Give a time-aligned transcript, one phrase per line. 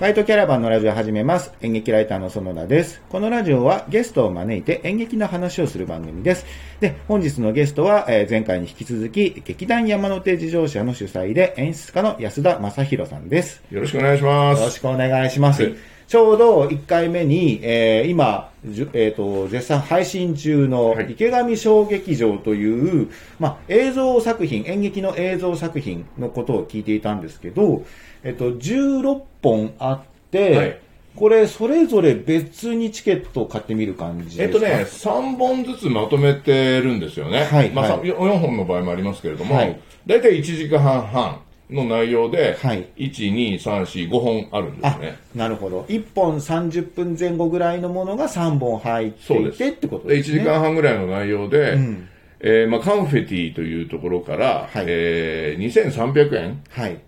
[0.00, 1.52] バイトキャラバンのラジオを始めます。
[1.60, 3.00] 演劇ライターの園田です。
[3.08, 6.44] このラジオはゲストを招いて演劇の話をする番組です。
[6.80, 13.62] で、本日のゲストは、えー前回に引き続き、劇団山手自動車の主催で演出家の安田正弘さんです。
[13.70, 14.80] よろしくお願いしまよろしす。
[14.80, 15.62] くお願いします。
[15.62, 18.50] はいちょうど1回目に、えー今、
[18.92, 21.12] えーと、絶賛配信中のはい。
[21.12, 23.08] 池上小劇場という、
[23.38, 27.84] まあ、映像作品、演劇の映像作品のことを聞いていたんですけど、
[28.22, 30.00] えっと、16本あっ
[30.30, 30.78] て、はい。
[31.16, 34.66] これ、それぞれ別にチケットを買ってみる感じですか？
[34.66, 37.48] えっとね、3本ずつまとめてるんですよね。
[37.72, 37.98] まあ、はい。
[38.00, 39.78] はいさ4本の場合もありますけれども、はい。
[40.06, 45.82] だいたい1時間半の内容で、はい1、2、3、4、5本あるんですあね。、なるほど。
[45.88, 49.42] 1本30分前後ぐらいのものが3本入って。
[49.42, 50.38] いてってことで、1ですね。
[50.40, 52.08] 時間半ぐらいの内容で、ん
[52.40, 56.98] えーまあ、カンフェティというところから、はいえー2300円はい。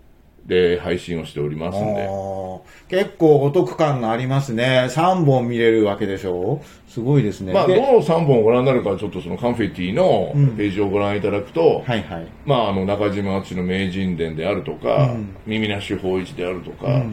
[0.47, 2.09] で配信をしておりますんで、
[2.87, 4.87] 結構お得感がありますね。
[4.89, 7.53] 3本見れるわけでしょすごいですね。
[7.53, 12.27] まあ、でどの3本をご覧になるかはちょっとそのカンフェティのページをご覧いただくと、はいはい。
[12.45, 17.03] まあ、あの中島敦の名人伝であるとか、耳なし法一であるとか、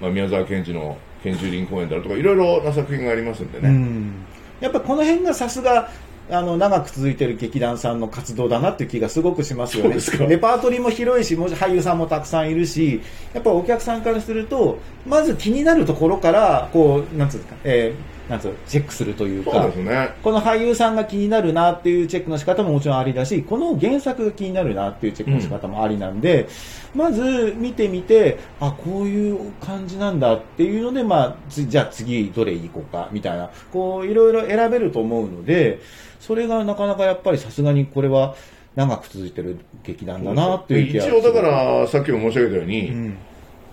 [0.00, 4.12] まあ、宮沢賢治の研修林公園であるとかいろいろな作品がありますんでね、うん。
[4.60, 5.90] やっぱこの辺がさすが、
[6.30, 9.96] あの、長く続いてる劇団さんの活動だなっていう気がすごくしますよね。
[10.26, 13.02] レパートリーも広いし、もし俳優さんもたくさんいるし、
[13.34, 20.14] やっぱお客さんからすると、まず気になるところから、こう、なんつうんですか、えー、なんつうの、チェックするというそうか、ですね。
[20.22, 26.48] この俳優さんが気になるなっていうチェックの仕方ももちろんありだし、この原作が気になるなっていうチェックの仕方もありなんで、
[26.94, 35.80] まず見てみて、あ、こういう感じなんだっていうので、まあ、つじゃあ次どれ行こうかみたいな、こういろいろ選べると思うので、
[36.18, 38.34] それがなかなかやっぱりさすがにこれは
[38.76, 43.18] 長く続いてる劇団だなっていう気が一応だからさっきも申し上げたように、うん、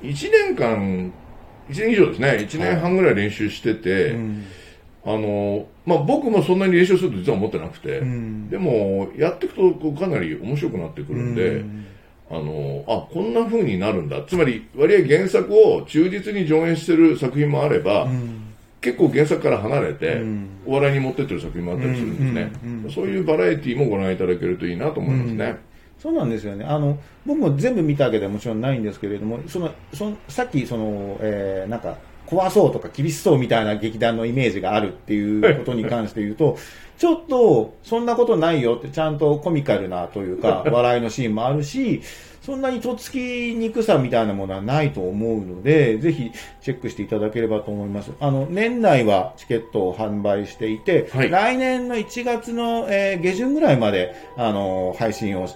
[0.02, 1.14] 1年間
[1.72, 2.28] 1年以上ですね。
[2.30, 4.46] 1年半ぐらい練習してて、うん、
[5.06, 8.50] あのまあ、僕もそんなに練習すると実は思ってなくて、ん。
[8.50, 11.86] でもやっていくとこうかなり面白くなってくるんで、うん。
[12.30, 14.24] あのあこんな風になるんだ。
[14.24, 18.08] つまり割合原作を忠実に上演してる作品もあれば、
[18.80, 20.50] 結構原作から離れて、ん。
[20.66, 25.60] お笑いに持ってってる作品もあったりするんですね、うんうんそういうバラエティーもご覧いただけるといいなと思いますね、
[26.02, 26.66] そうなんですよね。
[26.66, 26.98] あの、
[27.28, 31.96] 僕も全部見たわけではもちろんないんですけれども、その、そのさっき、その、えーなんか、
[32.26, 36.58] 怖そうとか厳しそうみたいな劇団のイメージがあるっていうことに関して言うと、
[37.02, 42.04] ちょっと、そんなことないよって、ちゃんとコミカルなというか、 笑いのシーンもあるし、
[42.44, 46.32] そんなにとっつきにくさみたいなものはないと思うので、ぜひ
[46.62, 48.12] チェックしていただければと思います。
[48.20, 55.48] あの、年内はチケットを販売していて、はい来年の1月の、えー下旬ぐらいまで、あの、配信を、ね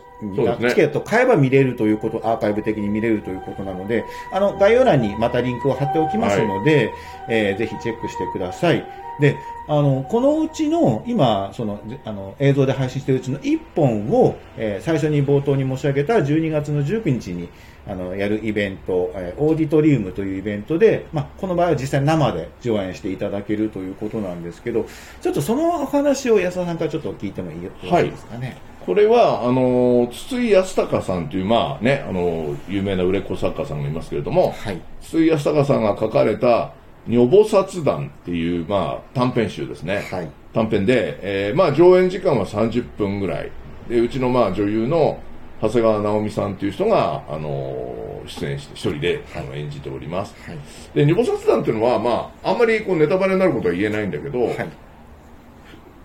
[0.70, 6.92] チケット買えば見れるということ、アーカイブ的に見れるということなので、あの、概要欄にまたリンクを貼っておきますので、
[7.30, 8.84] えーぜひチェックしてください。
[9.20, 9.36] で、
[9.68, 17.50] あの、このうちの、今、その、ぜあの、映像で配信しているうちの1本を、えー最初に冒頭に申し上げた12月の19日に、
[17.88, 24.86] あの、やるイベント、えーオーディトリウムというイベントで、まあ、この場合は実際生で上演していただけるということなんですけど、
[25.22, 27.70] ちょっとそのお話を安田さんからちょっと聞いてもいいで
[28.18, 28.58] すかね？
[28.86, 34.80] これはあの筒井康隆さんという、まあね、あの有名な売れっ子作家さんがいますけれども、はい。
[35.02, 36.74] 筒井康隆さんが書かれた
[37.08, 40.30] 「女菩薩団」っていう、まあ、短編集ですね、はい。
[40.54, 43.52] 短編で、えーまあ、上演時間は30分ぐらい
[43.90, 45.20] でうちの、まあ、女優の
[45.62, 50.58] 長谷川直美さんという人が、あの出演して一人で、あの演じておりますはい。
[50.94, 54.56] で女菩薩団っていうのは、まあ、あんまりこうネタバレになることは言えないんだけど、はい。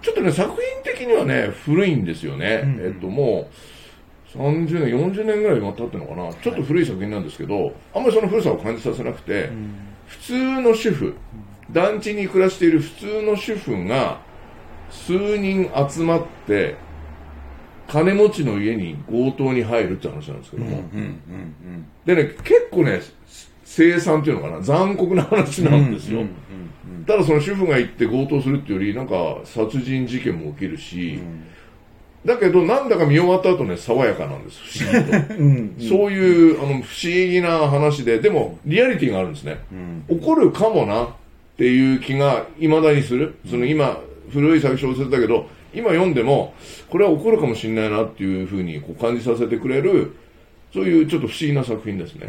[0.03, 2.62] ちょっとね、作品的にはね、古いんですよね。
[2.65, 3.49] うんうんえっと、も
[4.34, 6.33] う、30年、40年ぐらい経ってるのかな。
[6.34, 9.50] ちょっと古い作品なんですけど、あんまりその古さを感じさせなくて、
[10.10, 11.15] 普通の主婦、
[11.71, 14.21] 団地に暮らしている普通の主婦が、
[14.91, 16.75] 数人集まって、
[17.87, 20.71] 金持ちの家に強盗に入るって話なんですけども。
[20.71, 23.00] うんうんうんでね、結構ね、
[23.65, 26.24] 生産っていうのかな、残酷な話なんですよ。
[27.07, 31.21] ただその主婦が行って強盗するっていうより、なんか殺人事件も起きるし、
[32.25, 35.34] だけどなんだか見終わった後ね、爽やかなんです、不思議と。
[35.34, 35.75] うん。
[35.78, 35.89] うん。
[35.89, 39.59] そういうあの不思議な話で、でもリアリティがあるんですね。
[40.09, 41.09] 起こるかもなっ
[41.57, 43.37] ていう気が未だにする。
[43.49, 44.01] その今、
[44.31, 46.55] 古い小説だけど、今読んでも、
[46.89, 50.13] これは起こるかもしれないなっていうふうにこう感じさせてくれる、
[50.72, 52.27] そういうちょっと不思議な作品ですね。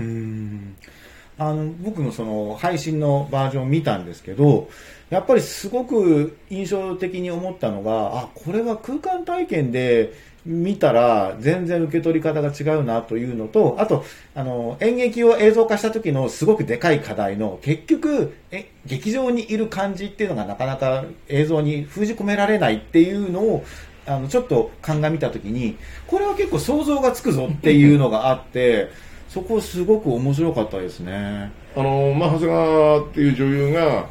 [1.37, 4.69] あの僕もその配信のバージョンを見たんですけど
[5.09, 10.13] やっぱりすごく印象的に思ったのがあこれは空間体験で
[10.45, 23.65] 見たら全然受け取り方が違うなというのと、あと、あの、演劇を映像化した時のすごくでかい課題の、結局、え、劇場にいる感じっていうのがなかなか映像に封じ込められないっていうのを、
[24.07, 28.89] あの、ちょっと鑑みた時に、これは結構想像がつくぞっていうのがあって、
[29.31, 31.53] そこすごく面白かったですね。
[31.73, 34.05] あの、まあ、長谷川っていう女優が、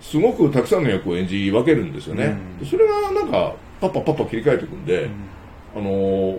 [0.00, 2.36] すごくたくさんの役を演じ分けるんですよね。
[2.60, 5.10] うん、それがなんか、パッパパッパ切り替えていくんで、うん。
[5.76, 6.38] あの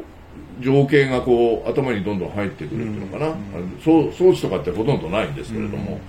[0.59, 3.35] 情景がこう頭にどんどん入ってくるっていうのかな、うん、
[3.83, 5.99] 装装置とかってほとんどないんですけれども、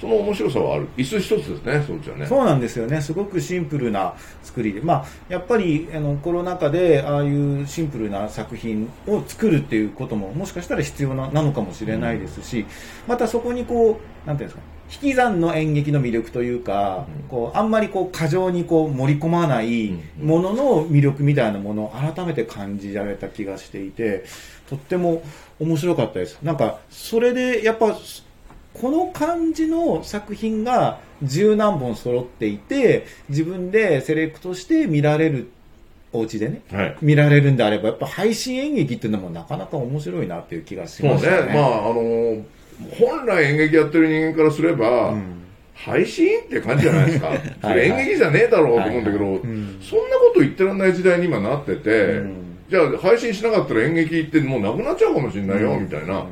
[0.00, 0.88] その面白さはある。
[0.96, 2.26] 椅子一つですね装置はね。
[2.26, 3.00] そうなんですよね。
[3.00, 4.80] すごくシンプルな作りで。
[4.80, 12.66] まあやっぱりあのコロナ禍でああいうシンプルな作品を作るっていうことももしかしたら必要ななのかもしれないですし、
[13.06, 19.92] またそこにこうなんていうんですか引き算の演劇の魅力というか、うん、こうあんまりこう過剰にこう盛り込まない
[20.22, 24.24] ものの魅力みたいなものを改めて感じられた気がしていて
[24.68, 25.22] とっても
[25.58, 26.38] 面白かったです。
[26.42, 27.96] なんかそれでやっぱ
[28.80, 35.50] この感じの作品が十何本揃っていて自分でセレクトして見られる
[36.12, 41.30] お家でね、はい、見られるんであればやっぱ配信演劇っていうのもなかなか面白いなっていう気がしますね。
[41.46, 41.54] ね。
[41.54, 42.44] まああのー
[42.98, 45.42] 本来演劇やってる人間からすれば、うん、
[45.74, 47.32] 配信って感じじゃないですか。
[47.74, 49.40] 演劇じゃねえだろうと思うんだけど、はいはい。
[49.80, 52.34] そんなこと言ってらんない時代に今なってて、うん、
[52.68, 56.26] じゃあ配信しなかったら演劇ってもうなくなっちゃうかもしれないよ、みたいな。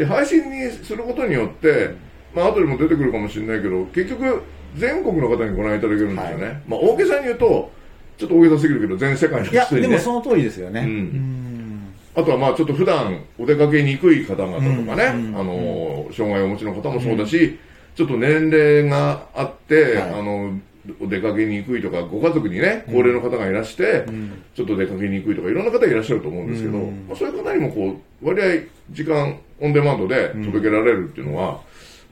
[0.00, 1.90] で、配信にすることによって、
[2.34, 4.42] まあ後でも出てくるかもしれないけど、結局
[4.74, 6.44] 全国の方にご覧いただけるんですよね。
[6.46, 7.70] はい、まあ大げさに言うと、
[8.16, 10.80] ちょっと大げさすぎるけど、全世界の人に、ね、いや、でもその通りですよね。
[10.80, 11.94] うん。
[12.14, 17.58] あとはまあちょっと普段お出かけにくい方々とかね、あの、障害をお持ちの方もそうだし、
[17.94, 20.58] ちょっと年齢があって、はい、あの、
[20.98, 28.44] お出かけにくいとか、ご家族にね、高齢の方がいらして、うん、ちょっと出かけにくいとか、いろんな方いらっしゃると思うんですけど、うん、まあ、そういう方にもこう、割合
[28.90, 31.60] 時間オンデマンドで届けられるっていうのは、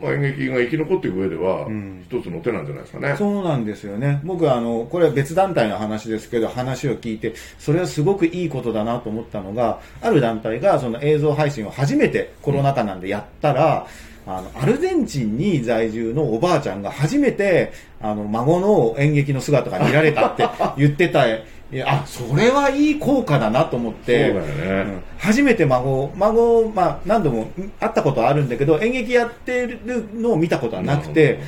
[0.00, 1.66] まあ、演劇が生き残っていく上では、
[2.08, 3.16] 一つの手なんじゃないですかね。
[3.18, 4.20] そうなんですよね。
[4.24, 13.86] 僕は、あの、これは別団体の話ですけど、話を聞いて、それはすごくいいことだなと思ったのが、ある団体がその映像配信を初めてコロナ禍なんでやったら、
[14.24, 21.24] うん、あの、アルゼンチンに在住のおばあちゃんが初めて、あの、孫の演劇の姿が見られたって言ってた
[21.70, 31.40] いや、あ、それはいい効果だなと思って、そうだよね、うん、初めて孫、孫、まあ、何度も会ったことはあるんだけど、演劇やってるのを見たことはなくて、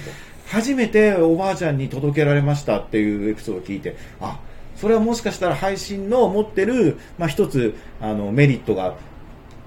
[0.47, 4.39] 初めておばあちゃんに届けられましたっていうエピソードを聞いて、あ、
[4.77, 8.97] それはもしかしたら配信の持ってる、まあ、一つ、あの、メリットが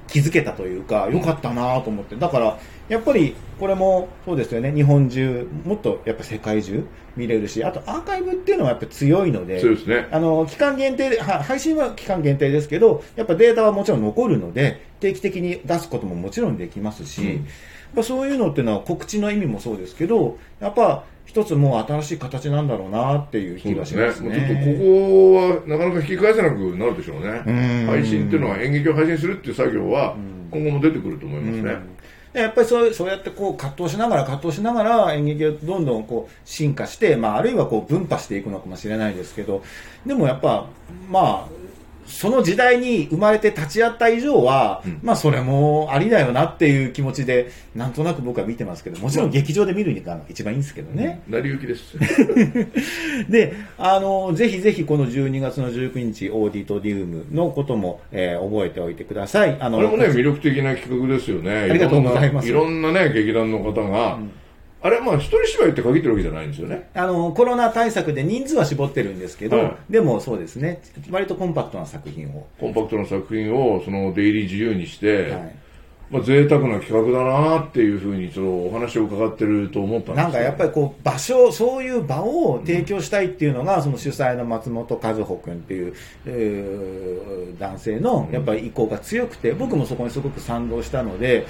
[0.08, 2.16] 気づけたというか、良かったなと思って。
[2.16, 2.60] だから、
[2.90, 6.86] やっぱりこれもそうですよね、日本中、もっとやっぱ世界中
[7.16, 17.40] 見れるし、あとアーカイブっていうのはやっぱ強いので、そうですね、あの期間限定で、配信は期間限定ですけど、やっぱデータはもちろん残るので、定期的に出すことももちろんできますし、
[17.96, 24.32] うん、そういうのっていうのは告知の意味もそうですけど、やっぱ一つもう新しい形なんだろうなっていう気がしますね。
[24.34, 27.86] すねちょっとここはなかなか引き返せなくなるでしょうね。
[27.88, 30.16] 配信っていうのは演劇を配信するっていう作業は
[30.52, 31.93] 今後も出てくると思いますね。
[32.34, 39.64] やっぱりそうそうやってこう葛藤しながら葛藤しながら演劇をどんどんこう進化して、まあ、あるいはこう分派していくのかもしれないですけど
[40.06, 40.66] でもやっぱ
[41.10, 41.64] まあ
[42.06, 51.24] その時代に生まれて立ち会った以上は、うん、まあそれもありだよなっていう気持ちで、なんとなく僕は見てますけど、もちろん劇場で見るのが一番いいんですけどね。
[51.28, 51.98] 成り行きです。
[53.30, 59.58] で、あの、ぜひぜひこの12月の19日、オーディトリウムのことも、えー、覚えておいてください。
[59.60, 61.52] あの、これもね、魅力的な企画ですよね。
[61.52, 62.50] ありがとうございます。
[62.50, 64.32] いろんなね、劇団の方が、うん
[64.84, 66.90] あれまあ一人芝居って限ってるわけじゃないんですよね。
[66.94, 72.46] あの、コロナ対策で人数は絞ってるんですけど、はい、でもそうですね、割とコンパクトな作品を。
[72.60, 75.56] コンパクトな作品を、その出入り自由にして、はい、
[76.12, 85.94] まあ贅沢な企画だなっていうふうにちょっとお話を伺ってると思ったんですなんかやっぱりこう場所、そういう場を提供したいっていうのが、うん、その主催の松本和穂君っていう、
[86.26, 91.48] えー、男性のやっぱり意向が強くて、僕もそこにすごく賛同したので、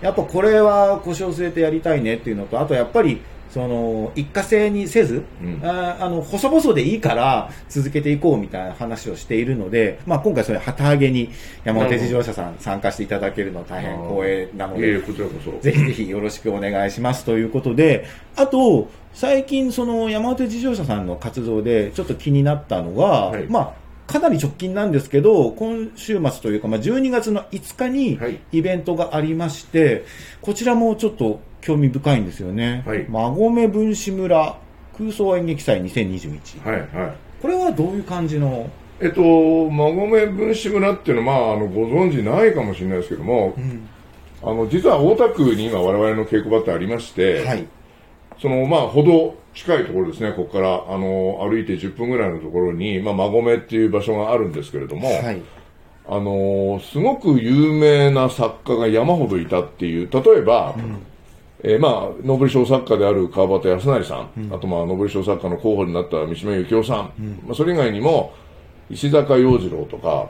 [0.00, 11.30] やっぱこれは腰を据えてやりたいねっていうのと、あとやっぱり、その一過性にせず、うん、ああの細々でいいから続けていこうみたいな話をしているので、まあ、今回それ旗揚げに
[11.64, 23.79] 山手自動車さん参加していただけるのは大変光栄なので、ぜひぜひよろしくお願いしますということであと最近その山手自動車さんの活動でちょっと気になったのが、はい、まあ
[24.10, 28.18] かなり直近なんですけど、今週末というか、まあ、12月の5日に
[28.50, 30.02] イベントがありまして、はい、
[30.42, 32.82] こちらもちょっと興味深いんですよね。
[32.84, 34.58] はい、馬込分子村
[34.98, 36.68] 空想演劇祭2021。
[36.68, 38.68] はいはい、これはどういう感じの？
[39.00, 43.54] えっと、馬込分子村っていうのは、まあ、あのご存知ないかもしれないですけども、
[44.42, 47.66] あの実は大田区に今我々の稽古場ってありまして、はい。
[48.40, 55.42] そのまあ歩道近いところですね、ここからあの歩いて10分ぐらいのところに、まあ、馬込っていう場所があるんですけれども、はい。
[56.12, 60.74] あのすごく有名な作家が山ほどいたっていう、例えば、
[61.62, 61.92] えーまあ、
[62.24, 67.12] ノーベル賞作家である川端康成さん、あと、まあ、ノーベル賞作家の候補になった三島由紀夫さん、
[67.46, 68.32] まあ、それ以外にも
[68.88, 70.28] 石坂洋次郎とか、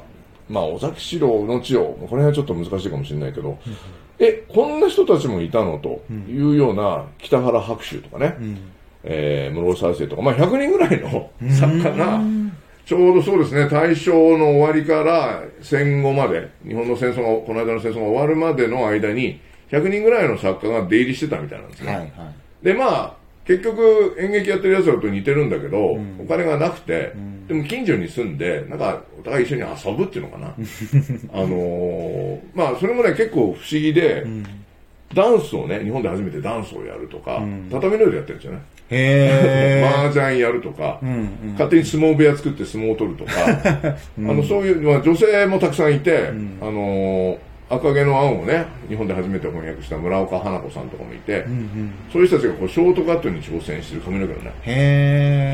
[0.51, 3.59] まあ、尾崎史郎の地を、この辺はちょっと難しいかもしれないけど、
[4.19, 8.37] え、こんな人たちもいたのというような北原白秋とかね、
[9.05, 12.21] えー室尾再生とか、まあ、100人ぐらいの作家が、
[12.85, 19.41] ちょうどそうですね、大正の終わりから戦後まで、日本の戦争が、この間の戦争が終わるまでの間に、
[19.71, 21.93] 100人ぐらいの作家が出入りしてたみたいなんですね。
[21.93, 22.01] はい。
[22.01, 22.65] はい。
[22.65, 23.15] で、まあ、
[23.51, 27.13] 結局演劇やってる奴らと似てるんだけど、お金がなくて、
[27.49, 30.55] でも近所に住んで、なんかお互い一緒に遊ぶっていうのかな。
[31.35, 34.25] あのーまあ、それもね、結構不思議で、
[35.13, 37.43] ダンスをね、日本で初めてダンスをやるとか、
[37.73, 38.61] 畳の上でやってるんですよね。
[38.91, 39.89] へー。
[40.07, 41.29] 麻雀やるとか、うんうん。
[41.55, 43.33] 勝手に相撲部屋作って相撲を取るとか、
[43.85, 46.29] あのそういう、まあ、女性もたくさんいて、
[46.61, 47.37] あのー
[47.71, 51.93] 赤毛のアンをね、日本で初めて翻訳した村岡花子さんとかもいて、うんうん。
[52.13, 54.51] そういう人たちがこうショートカットに挑戦してる髪の毛をね。
[54.51, 54.71] って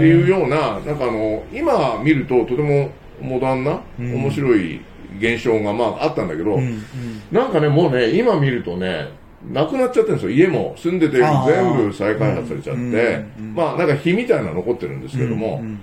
[0.06, 4.80] いうような、なんかあの、今見るととてもモダンな、うん面白い
[5.18, 6.82] 現象がまああったんだけど、うんうん。
[7.30, 9.10] なんかね、もうね、今見るとね、
[9.52, 10.30] なくなっちゃってるんですよ。
[10.30, 15.80] 家も住んでて全部再開発されちゃって、まあなんか火みたいなの残ってるんですけども、うんうん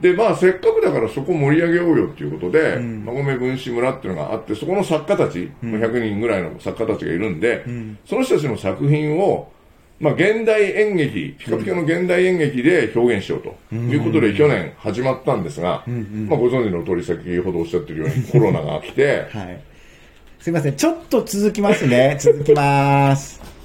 [0.00, 3.02] で、まあせっかくだからそこ盛り上げようよっていうことで、ん。
[3.02, 7.98] 馬込分子村っていうのがあって、そこの作家たち、もう100人ぐらいの作家たちがいるんで、ん。
[8.04, 9.50] その人たちの作品を、
[9.98, 19.60] まあ現代演劇、ピカピカの現代演劇で表現しようということで去年始まったんですが、まあご存知の通り先ほどおっしゃってるように コロナが来て、はい。
[20.38, 20.74] すいません。
[20.74, 22.16] ちょっと続きますね。
[22.20, 23.55] 続きます。